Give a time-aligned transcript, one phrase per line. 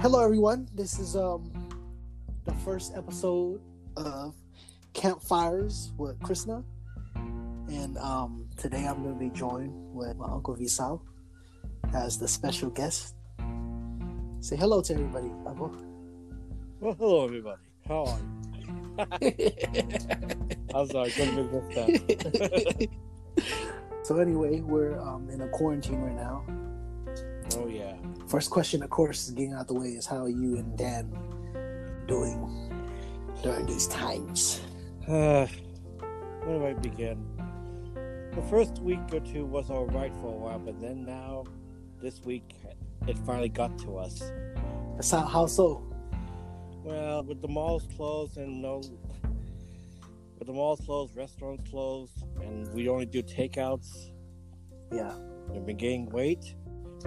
[0.00, 0.68] Hello, everyone.
[0.74, 1.50] This is um
[2.44, 3.62] the first episode
[3.96, 4.34] of
[4.92, 6.62] Campfires with Krishna,
[7.14, 11.00] and um today I'm going to be joined with my uncle Visal
[11.94, 13.14] as the special guest.
[14.40, 15.74] Say hello to everybody, uncle.
[16.78, 17.62] Well, hello everybody.
[17.88, 18.18] How are
[19.30, 19.42] you?
[20.74, 22.88] I'm sorry, couldn't missed that.
[24.02, 26.44] so anyway, we're um in a quarantine right now.
[27.56, 27.94] Oh yeah.
[28.28, 31.10] First question, of course, getting out the way is how are you and Dan
[32.06, 32.70] doing
[33.42, 34.60] during these times?
[35.08, 35.46] Uh,
[36.44, 37.24] where do I begin?
[38.34, 41.44] The first week or two was all right for a while, but then now,
[42.02, 42.54] this week,
[43.06, 44.30] it finally got to us.
[45.10, 45.82] How, how so?
[46.84, 48.82] Well, with the malls closed and no,
[50.38, 54.10] with the malls closed, restaurants closed, and we only do takeouts.
[54.92, 55.14] Yeah.
[55.48, 56.54] We've been gaining weight,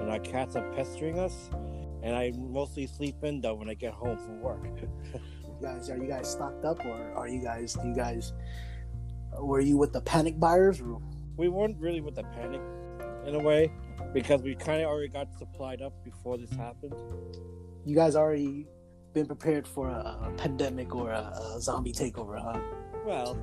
[0.00, 1.50] and our cats are pestering us.
[2.02, 4.64] And I mostly sleep in though when I get home from work.
[5.60, 7.74] You guys, are you guys stocked up, or are you guys?
[7.74, 8.32] Do you guys?
[9.40, 10.80] Were you with the panic buyers?
[10.80, 11.00] Or,
[11.36, 12.60] we weren't really with the panic
[13.26, 13.72] in a way
[14.12, 16.94] because we kind of already got supplied up before this happened.
[17.84, 18.66] you guys already
[19.14, 22.60] been prepared for a, a pandemic or a, a zombie takeover, huh?
[23.04, 23.38] Well,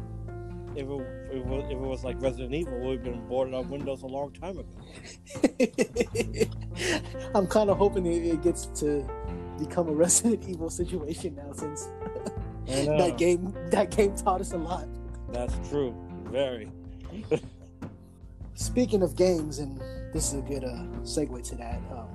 [0.76, 0.92] if it,
[1.32, 4.08] if it, was, if it was like Resident Evil, we'd been boarded on Windows a
[4.08, 4.70] long time ago.
[7.36, 9.10] I'm kind of hoping it, it gets to
[9.58, 11.88] become a Resident Evil situation now, since
[12.66, 14.88] that game that game taught us a lot.
[15.30, 15.96] That's true.
[16.26, 16.72] Very.
[18.56, 19.80] Speaking of games, and
[20.14, 21.82] this is a good uh, segue to that.
[21.92, 22.08] Um,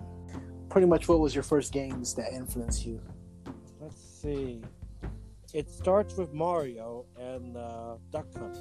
[0.69, 3.01] pretty much, what was your first games that influenced you?
[3.81, 4.63] Let's see.
[5.53, 8.57] It starts with Mario and uh, Duck Hunt.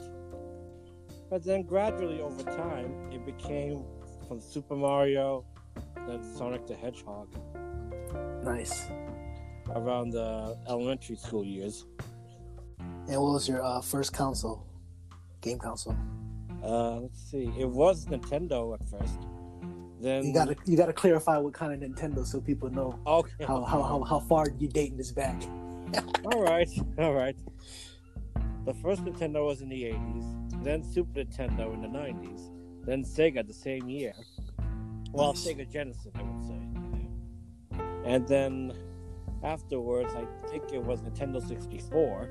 [1.29, 3.83] But then gradually over time, it became
[4.27, 5.45] from Super Mario,
[6.07, 7.27] then Sonic the Hedgehog
[8.43, 8.87] Nice.
[9.75, 11.85] around the elementary school years.
[12.79, 14.65] And what was your uh, first console,
[15.41, 15.95] game console?
[16.63, 17.51] Uh, let's see.
[17.57, 19.19] It was Nintendo at first.
[20.01, 23.45] Then You gotta you gotta clarify what kind of Nintendo so people know Okay.
[23.45, 25.41] how how how, how far you dating this back.
[26.25, 26.69] All right.
[26.99, 27.37] All right.
[28.65, 32.51] The first Nintendo was in the 80s, then Super Nintendo in the 90s,
[32.85, 34.13] then Sega the same year.
[35.11, 35.47] Well, Nice.
[35.47, 36.61] Sega Genesis, I would say.
[38.05, 38.73] And then
[39.43, 42.29] afterwards, I think it was Nintendo 64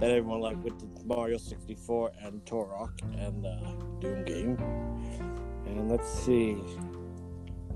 [0.00, 4.58] that everyone liked with the Mario 64 and Turok and uh, Doom game.
[5.66, 6.58] And let's see.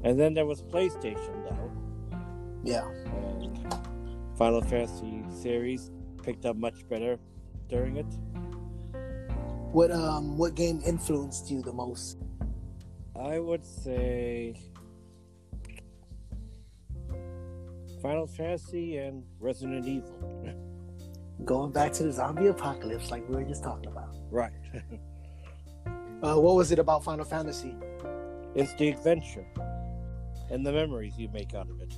[0.04, 1.72] And then there was PlayStation, though.
[2.65, 2.88] Yeah.
[3.06, 3.89] and
[4.40, 5.90] Final Fantasy series
[6.22, 7.18] picked up much better
[7.68, 8.06] during it.
[9.70, 12.16] What um what game influenced you the most?
[13.14, 14.56] I would say
[18.00, 20.56] Final Fantasy and Resident Evil.
[21.44, 24.14] Going back to the zombie apocalypse, like we were just talking about.
[24.30, 24.52] right.
[26.22, 27.74] Uh, what was it about Final Fantasy?
[28.54, 29.46] It's the adventure
[30.50, 31.94] and the memories you make out of it.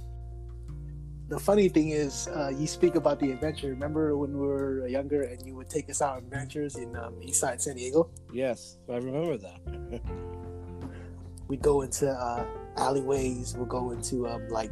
[1.33, 3.69] The funny thing is, uh, you speak about the adventure.
[3.69, 7.15] Remember when we were younger and you would take us out on adventures in um,
[7.23, 8.11] Eastside San Diego?
[8.35, 10.03] Yes, I remember that.
[11.49, 12.45] We'd go into uh,
[12.77, 13.57] alleyways.
[13.57, 14.71] We'd go into um, like,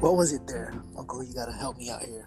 [0.00, 0.74] what was it there?
[0.98, 2.26] Uncle, you gotta help me out here.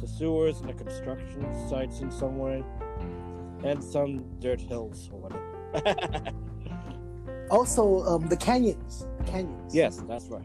[0.00, 2.64] the sewers and the construction sites in some way,
[3.62, 6.32] and some dirt hills or whatever.
[7.50, 9.06] Also, um, the canyons.
[9.24, 9.74] Canyons.
[9.74, 10.44] yes, that's right.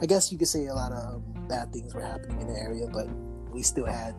[0.00, 2.58] I guess you could say a lot of um, bad things were happening in the
[2.58, 3.06] area, but
[3.52, 4.14] we still had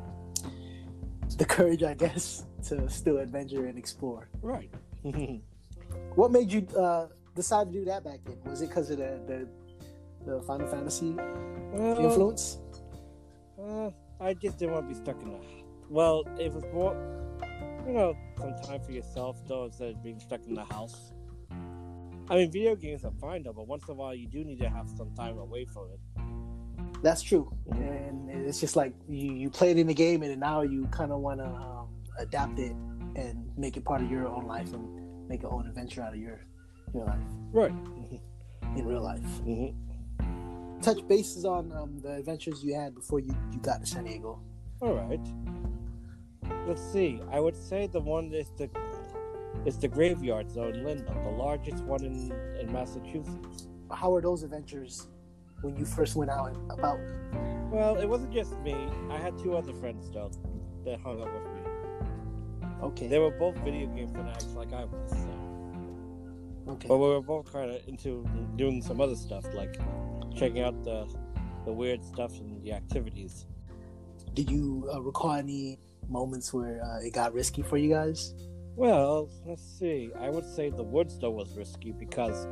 [1.38, 4.30] the courage, I guess, to still adventure and explore.
[4.42, 4.72] Right.
[6.16, 8.38] What made you uh, decide to do that back then?
[8.46, 9.48] Was it because of the, the
[10.26, 11.16] the Final Fantasy
[11.74, 12.60] influence?
[13.60, 13.90] Uh,
[14.20, 15.40] I just didn't want to be stuck in the.
[15.90, 16.96] Well, it was more,
[17.86, 21.12] you know, some time for yourself though instead of being stuck in the house.
[22.32, 24.60] I mean, video games are fine though, but once in a while you do need
[24.60, 26.00] to have some time away from it.
[27.04, 30.86] That's true, and it's just like you you played in the game, and now you
[30.92, 32.72] kind of want to um, adapt it
[33.16, 36.20] and make it part of your own life and make your own adventure out of
[36.20, 36.40] your
[36.94, 37.20] your life
[37.52, 37.74] Right.
[38.78, 39.22] in real life.
[39.44, 39.68] hmm
[40.82, 44.40] Touch bases on um, the adventures you had before you, you got to San Diego.
[44.82, 45.20] All right.
[46.68, 47.20] Let's see.
[47.32, 48.68] I would say the one is the
[49.66, 53.68] is the graveyard zone, Linda, the largest one in in Massachusetts.
[53.92, 55.08] How were those adventures
[55.62, 57.00] when you first went out and about?
[57.72, 58.76] Well, it wasn't just me.
[59.10, 60.32] I had two other friends though
[60.86, 61.62] that hung out with me.
[62.82, 63.08] Okay.
[63.08, 65.12] They were both video game fanatics like I was.
[65.12, 66.74] So.
[66.74, 66.88] Okay.
[66.88, 69.78] But we were both kind of into doing some other stuff, like
[70.36, 71.08] checking out the
[71.66, 73.46] the weird stuff and the activities.
[74.34, 75.78] Did you uh, recall any
[76.10, 78.34] moments where uh, it got risky for you guys?
[78.76, 80.12] Well, let's see.
[80.20, 82.48] I would say the woods though was risky because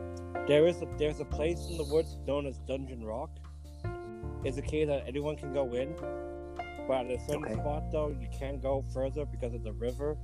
[0.48, 3.30] there is a there's a place in the woods known as Dungeon Rock.
[4.44, 5.96] It's a cave that anyone can go in,
[6.88, 7.54] but at a certain Okay.
[7.56, 10.18] spot though you can't go further because of the river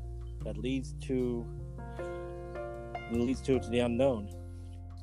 [0.43, 1.45] that leads to
[3.11, 4.29] leads to, to the unknown.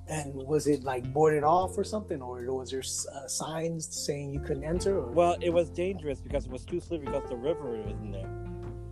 [0.09, 4.41] And was it like boarded off or something, or was there uh, signs saying you
[4.41, 4.99] couldn't enter?
[4.99, 5.11] Or...
[5.13, 8.42] Well, it was dangerous because it was too slippery because the river was in there.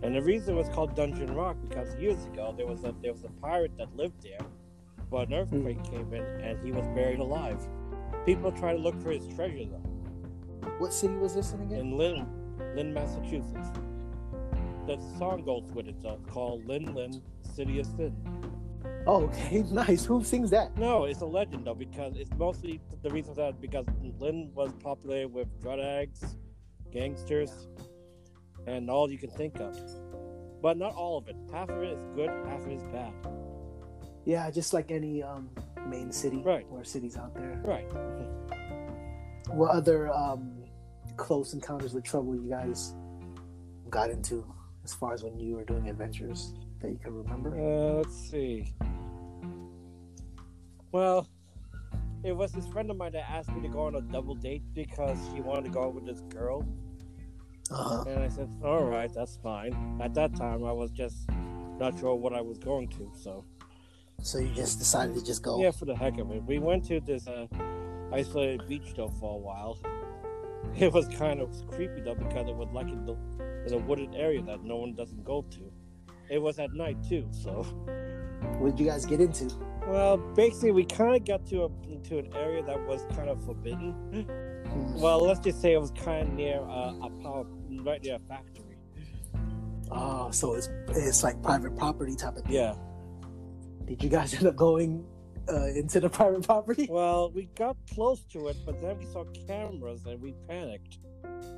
[0.03, 3.13] And the reason it was called Dungeon Rock because years ago there was a there
[3.13, 4.39] was a pirate that lived there,
[5.09, 5.67] but an hmm.
[5.67, 7.59] earthquake came in and he was buried alive.
[8.25, 11.79] People try to look for his treasure though What city was this in again?
[11.79, 12.27] in Lynn,
[12.75, 13.69] Lynn, Massachusetts.
[14.87, 17.21] The song goes with it though, called Lynn Lynn,
[17.55, 18.15] City of Sin.
[19.05, 20.05] Oh, okay, nice.
[20.05, 20.75] Who sings that?
[20.77, 23.85] No, it's a legend though because it's mostly the reason for that because
[24.19, 26.37] Lynn was popular with drug addicts,
[26.91, 27.67] gangsters,
[28.67, 29.77] and all you can think of.
[30.61, 31.35] But not all of it.
[31.51, 33.13] Half of it is good, half of it is bad.
[34.25, 35.49] Yeah, just like any um,
[35.87, 36.65] main city Right.
[36.69, 37.59] or cities out there.
[37.63, 37.87] Right.
[39.49, 40.53] What other um,
[41.17, 42.93] close encounters with trouble you guys
[43.89, 44.45] got into
[44.83, 47.49] as far as when you were doing adventures that you can remember?
[47.49, 48.73] Uh, let's see.
[50.91, 51.27] Well,
[52.23, 54.61] it was this friend of mine that asked me to go on a double date
[54.73, 56.63] because he wanted to go out with this girl.
[57.71, 58.03] Uh-huh.
[58.07, 59.99] And I said, all right, that's fine.
[60.03, 61.29] At that time, I was just
[61.79, 63.45] not sure what I was going to, so.
[64.21, 65.61] So you just decided to just go.
[65.61, 66.43] Yeah, for the heck of it.
[66.43, 67.47] We went to this uh,
[68.13, 69.79] isolated beach though for a while.
[70.77, 73.15] It was kind of creepy though because it was like in the
[73.65, 75.71] in a wooded area that no one doesn't go to.
[76.29, 77.63] It was at night too, so
[78.59, 79.51] What did you guys get into?
[79.87, 83.43] well, basically we kind of got to a into an area that was kind of
[83.43, 83.91] forbidden.
[84.71, 85.01] Hmm.
[85.01, 87.45] Well, let's just say it was kind of near uh, a power,
[87.83, 88.77] right near a factory.
[89.91, 92.53] Oh, so it's it's like private property type of thing.
[92.53, 92.75] Yeah.
[93.85, 95.05] Did you guys end up going
[95.51, 96.87] uh, into the private property?
[96.89, 100.99] Well, we got close to it, but then we saw cameras and we panicked.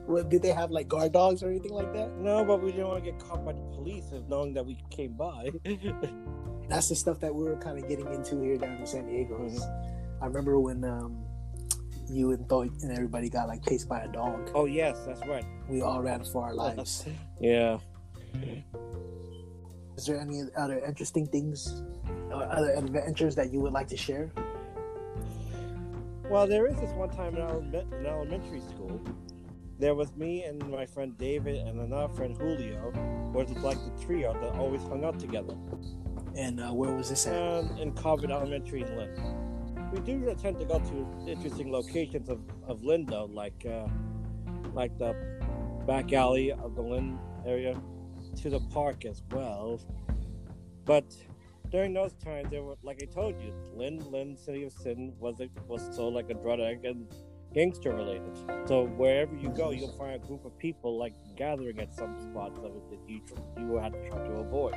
[0.05, 2.17] What, did they have like guard dogs or anything like that?
[2.17, 4.77] No, but we didn't want to get caught by the police if knowing that we
[4.89, 5.51] came by.
[6.69, 9.37] That's the stuff that we were kind of getting into here down in San Diego.
[9.37, 10.17] Mhm.
[10.21, 11.23] I remember when um,
[12.09, 14.51] you and Thoy and everybody got like chased by a dog.
[14.55, 15.45] oh yes, that's right.
[15.69, 17.05] We all ran for our lives.
[17.39, 17.77] Yeah.
[19.97, 21.83] Is there any other interesting things
[22.31, 24.31] or other adventures that you would like to share?
[26.29, 28.99] Well, there is this one time in, eleme- in elementary school.
[29.79, 32.91] There was me and my friend David and another friend Julio,
[33.33, 35.55] was it like the trio that always hung out together.
[36.35, 37.65] And uh, where was this at?
[37.79, 39.15] In Corbin Elementary in Lynn.
[39.93, 43.87] We do tend to go to interesting locations of, of though, like uh,
[44.73, 45.13] like the
[45.85, 47.79] back alley of the Lynn area,
[48.41, 49.79] to the park as well.
[50.85, 51.15] But
[51.69, 55.39] during those times, there were, like I told you, Lynn, Lynn, City of Sin was
[55.39, 57.07] a, was so like a drug and
[57.53, 58.35] gangster related.
[58.65, 62.57] So wherever you go, you'll find a group of people like gathering at some spots
[62.57, 63.21] of it that you
[63.59, 64.75] you have to try to avoid.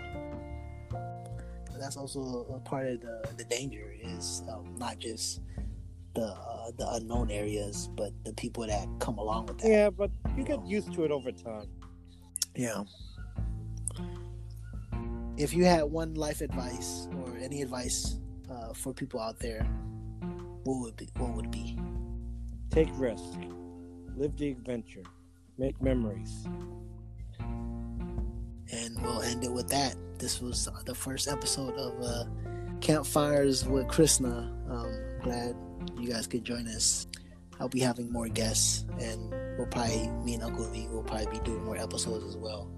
[1.78, 5.40] That's also a part of the, the danger is um, not just
[6.14, 9.68] the uh, the unknown areas, but the people that come along with that.
[9.68, 11.68] Yeah, but you get used to it over time.
[12.54, 12.84] Yeah.
[15.36, 18.16] If you had one life advice or any advice
[18.50, 19.62] uh, for people out there,
[20.64, 21.78] what would be, what would it be?
[22.70, 23.22] Take risk,
[24.16, 25.02] live the adventure,
[25.58, 26.46] make memories.
[28.72, 29.94] And we'll end it with that.
[30.18, 32.24] This was the first episode of uh,
[32.80, 34.52] Campfires with Krishna.
[34.68, 34.92] Um,
[35.22, 35.54] glad
[35.98, 37.06] you guys could join us.
[37.58, 41.44] I'll be having more guests, and we'll probably me and Uncle V will probably be
[41.44, 42.70] doing more episodes as well.